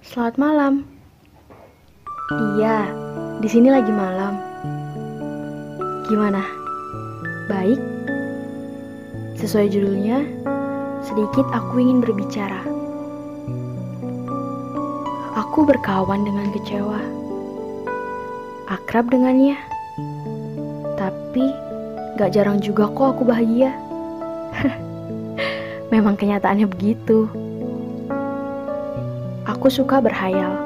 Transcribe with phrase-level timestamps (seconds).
[0.00, 0.88] Selamat malam.
[2.56, 2.88] Iya,
[3.44, 4.40] di sini lagi malam.
[6.08, 6.40] Gimana?
[7.52, 7.76] Baik?
[9.36, 10.24] Sesuai judulnya,
[11.04, 12.64] sedikit aku ingin berbicara.
[15.36, 17.00] Aku berkawan dengan kecewa.
[18.72, 19.60] Akrab dengannya.
[20.96, 21.44] Tapi
[22.16, 23.76] gak jarang juga kok aku bahagia.
[25.92, 27.49] Memang kenyataannya begitu.
[29.60, 30.56] Aku suka berhayal.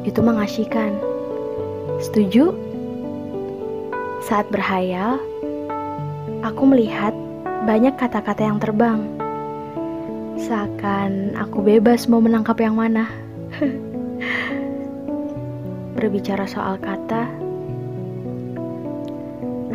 [0.00, 0.96] Itu mengasyikan.
[2.00, 2.56] Setuju?
[4.24, 5.20] Saat berhayal,
[6.40, 7.12] aku melihat
[7.68, 9.04] banyak kata-kata yang terbang.
[10.40, 13.12] Seakan aku bebas mau menangkap yang mana.
[16.00, 17.28] Berbicara soal kata,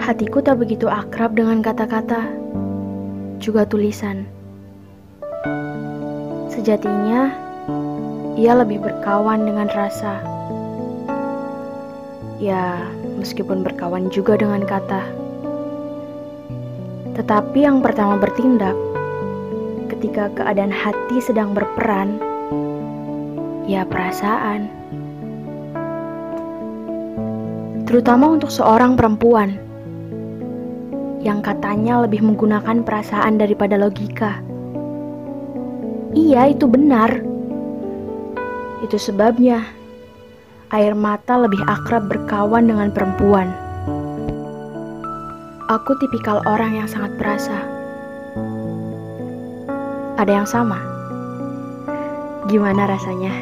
[0.02, 2.25] hatiku tak begitu akrab dengan kata-kata,
[3.38, 4.25] juga tulisan.
[6.49, 7.50] Sejatinya,
[8.41, 10.17] ia lebih berkawan dengan rasa.
[12.41, 12.89] Ya,
[13.22, 15.05] meskipun berkawan juga dengan kata.
[17.13, 18.73] Tetapi yang pertama bertindak
[19.94, 22.17] ketika keadaan hati sedang berperan,
[23.69, 24.66] ya perasaan.
[27.86, 29.59] Terutama untuk seorang perempuan
[31.21, 34.41] yang katanya lebih menggunakan perasaan daripada logika.
[36.17, 37.30] Iya, itu benar.
[38.81, 39.61] Itu sebabnya
[40.73, 43.51] air mata lebih akrab berkawan dengan perempuan.
[45.69, 47.57] Aku tipikal orang yang sangat perasa.
[50.19, 50.81] Ada yang sama?
[52.49, 53.33] Gimana rasanya?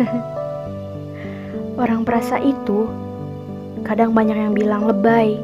[1.80, 2.84] orang perasa itu
[3.86, 5.40] kadang banyak yang bilang lebay,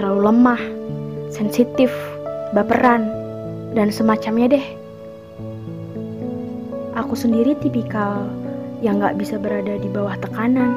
[0.00, 0.62] terlalu lemah,
[1.28, 1.92] sensitif,
[2.56, 3.04] baperan,
[3.76, 4.77] dan semacamnya deh.
[6.98, 8.26] Aku sendiri tipikal
[8.82, 10.74] yang gak bisa berada di bawah tekanan.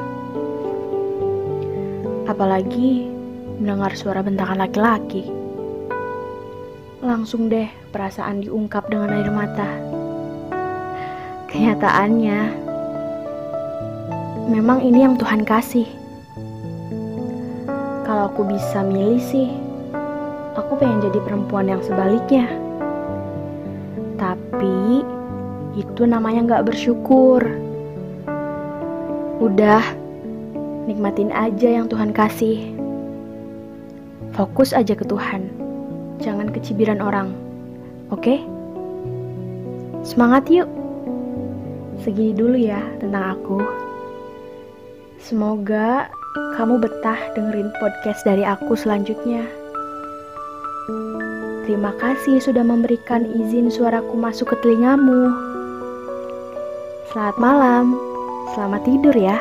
[2.29, 3.09] Apalagi
[3.57, 5.25] mendengar suara bentakan laki-laki.
[7.01, 9.65] Langsung deh perasaan diungkap dengan air mata.
[11.49, 12.39] Kenyataannya,
[14.53, 15.89] memang ini yang Tuhan kasih.
[18.05, 19.49] Kalau aku bisa milih sih,
[20.53, 22.45] aku pengen jadi perempuan yang sebaliknya.
[24.21, 25.01] Tapi
[25.75, 27.39] itu namanya nggak bersyukur.
[29.41, 29.81] Udah,
[30.85, 32.75] nikmatin aja yang Tuhan kasih.
[34.35, 35.51] Fokus aja ke Tuhan,
[36.23, 37.35] jangan ke cibiran orang.
[38.11, 38.43] Oke?
[40.01, 40.67] Semangat yuk.
[42.01, 43.61] Segini dulu ya tentang aku.
[45.21, 46.09] Semoga
[46.57, 49.45] kamu betah dengerin podcast dari aku selanjutnya.
[51.69, 55.50] Terima kasih sudah memberikan izin suaraku masuk ke telingamu.
[57.11, 57.99] Selamat malam,
[58.55, 59.35] selamat tidur ya.